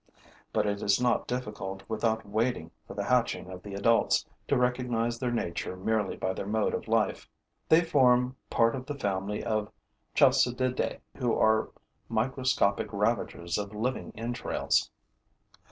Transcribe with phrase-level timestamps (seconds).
[0.51, 5.19] But it is not difficult, without waiting for the hatching of the adults, to recognize
[5.19, 7.29] their nature merely by their mode of life.
[7.69, 9.71] They form part of the family of
[10.15, 11.69] Chalcididae, who are
[12.09, 14.89] microscopic ravagers of living entrails.